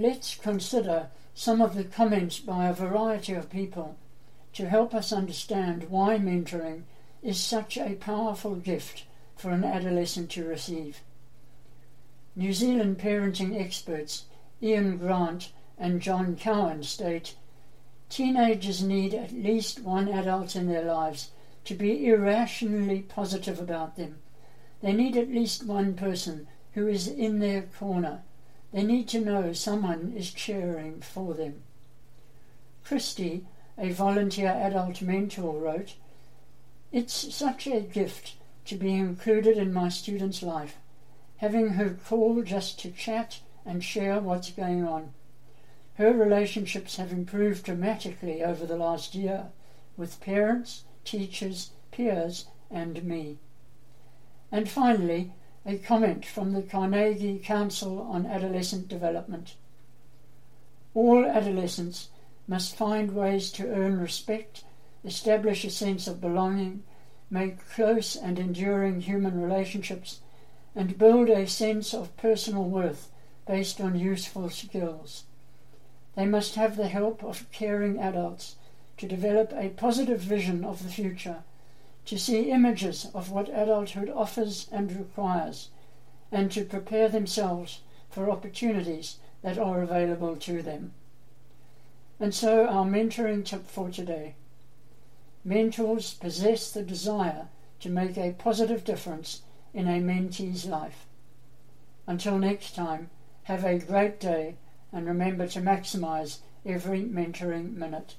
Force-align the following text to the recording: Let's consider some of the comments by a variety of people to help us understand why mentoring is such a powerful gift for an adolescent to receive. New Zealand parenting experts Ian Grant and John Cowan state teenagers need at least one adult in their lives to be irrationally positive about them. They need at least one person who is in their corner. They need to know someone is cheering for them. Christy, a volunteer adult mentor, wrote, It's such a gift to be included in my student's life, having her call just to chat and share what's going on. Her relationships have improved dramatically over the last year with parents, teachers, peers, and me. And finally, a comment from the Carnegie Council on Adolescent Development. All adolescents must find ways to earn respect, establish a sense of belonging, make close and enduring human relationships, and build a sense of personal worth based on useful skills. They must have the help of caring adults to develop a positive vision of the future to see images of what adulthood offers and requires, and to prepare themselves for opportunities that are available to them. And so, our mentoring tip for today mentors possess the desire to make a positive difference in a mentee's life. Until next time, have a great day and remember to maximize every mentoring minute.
Let's 0.00 0.36
consider 0.36 1.08
some 1.34 1.60
of 1.60 1.74
the 1.74 1.82
comments 1.82 2.38
by 2.38 2.68
a 2.68 2.72
variety 2.72 3.34
of 3.34 3.50
people 3.50 3.96
to 4.52 4.68
help 4.68 4.94
us 4.94 5.12
understand 5.12 5.90
why 5.90 6.18
mentoring 6.18 6.84
is 7.20 7.40
such 7.40 7.76
a 7.76 7.96
powerful 7.96 8.54
gift 8.54 9.06
for 9.34 9.50
an 9.50 9.64
adolescent 9.64 10.30
to 10.30 10.46
receive. 10.46 11.00
New 12.36 12.52
Zealand 12.52 12.98
parenting 12.98 13.60
experts 13.60 14.26
Ian 14.62 14.98
Grant 14.98 15.50
and 15.76 16.00
John 16.00 16.36
Cowan 16.36 16.84
state 16.84 17.34
teenagers 18.08 18.80
need 18.80 19.14
at 19.14 19.32
least 19.32 19.80
one 19.82 20.06
adult 20.06 20.54
in 20.54 20.68
their 20.68 20.84
lives 20.84 21.32
to 21.64 21.74
be 21.74 22.06
irrationally 22.06 23.00
positive 23.00 23.58
about 23.58 23.96
them. 23.96 24.18
They 24.80 24.92
need 24.92 25.16
at 25.16 25.28
least 25.28 25.66
one 25.66 25.94
person 25.94 26.46
who 26.74 26.86
is 26.86 27.08
in 27.08 27.40
their 27.40 27.62
corner. 27.62 28.22
They 28.72 28.82
need 28.82 29.08
to 29.08 29.20
know 29.20 29.52
someone 29.52 30.12
is 30.16 30.30
cheering 30.30 31.00
for 31.00 31.34
them. 31.34 31.62
Christy, 32.84 33.46
a 33.78 33.92
volunteer 33.92 34.48
adult 34.50 35.00
mentor, 35.00 35.58
wrote, 35.58 35.94
It's 36.92 37.34
such 37.34 37.66
a 37.66 37.80
gift 37.80 38.34
to 38.66 38.76
be 38.76 38.94
included 38.94 39.56
in 39.56 39.72
my 39.72 39.88
student's 39.88 40.42
life, 40.42 40.76
having 41.38 41.70
her 41.70 41.90
call 41.90 42.42
just 42.42 42.78
to 42.80 42.90
chat 42.90 43.40
and 43.64 43.82
share 43.82 44.20
what's 44.20 44.50
going 44.50 44.86
on. 44.86 45.12
Her 45.94 46.12
relationships 46.12 46.96
have 46.96 47.10
improved 47.10 47.64
dramatically 47.64 48.42
over 48.42 48.66
the 48.66 48.76
last 48.76 49.14
year 49.14 49.46
with 49.96 50.20
parents, 50.20 50.84
teachers, 51.04 51.70
peers, 51.90 52.46
and 52.70 53.02
me. 53.02 53.38
And 54.52 54.68
finally, 54.68 55.32
a 55.66 55.76
comment 55.76 56.24
from 56.24 56.52
the 56.52 56.62
Carnegie 56.62 57.38
Council 57.38 58.00
on 58.00 58.26
Adolescent 58.26 58.88
Development. 58.88 59.54
All 60.94 61.24
adolescents 61.24 62.08
must 62.46 62.76
find 62.76 63.14
ways 63.14 63.50
to 63.52 63.68
earn 63.68 64.00
respect, 64.00 64.64
establish 65.04 65.64
a 65.64 65.70
sense 65.70 66.06
of 66.06 66.20
belonging, 66.20 66.82
make 67.30 67.68
close 67.70 68.16
and 68.16 68.38
enduring 68.38 69.02
human 69.02 69.40
relationships, 69.40 70.20
and 70.74 70.98
build 70.98 71.28
a 71.28 71.46
sense 71.46 71.92
of 71.92 72.16
personal 72.16 72.64
worth 72.64 73.10
based 73.46 73.80
on 73.80 73.98
useful 73.98 74.48
skills. 74.48 75.24
They 76.14 76.26
must 76.26 76.54
have 76.54 76.76
the 76.76 76.88
help 76.88 77.22
of 77.22 77.50
caring 77.52 77.98
adults 77.98 78.56
to 78.96 79.06
develop 79.06 79.52
a 79.52 79.68
positive 79.70 80.20
vision 80.20 80.64
of 80.64 80.82
the 80.82 80.90
future 80.90 81.42
to 82.08 82.18
see 82.18 82.50
images 82.50 83.10
of 83.12 83.30
what 83.30 83.50
adulthood 83.50 84.08
offers 84.08 84.66
and 84.72 84.90
requires, 84.96 85.68
and 86.32 86.50
to 86.50 86.64
prepare 86.64 87.06
themselves 87.06 87.82
for 88.08 88.30
opportunities 88.30 89.18
that 89.42 89.58
are 89.58 89.82
available 89.82 90.34
to 90.34 90.62
them. 90.62 90.94
And 92.18 92.34
so, 92.34 92.66
our 92.66 92.86
mentoring 92.86 93.44
tip 93.44 93.66
for 93.66 93.90
today 93.90 94.36
mentors 95.44 96.14
possess 96.14 96.72
the 96.72 96.82
desire 96.82 97.48
to 97.80 97.90
make 97.90 98.16
a 98.16 98.32
positive 98.32 98.84
difference 98.84 99.42
in 99.74 99.86
a 99.86 100.00
mentee's 100.00 100.64
life. 100.64 101.06
Until 102.06 102.38
next 102.38 102.74
time, 102.74 103.10
have 103.44 103.64
a 103.64 103.78
great 103.78 104.18
day 104.18 104.56
and 104.92 105.06
remember 105.06 105.46
to 105.48 105.60
maximize 105.60 106.38
every 106.64 107.02
mentoring 107.02 107.74
minute. 107.74 108.16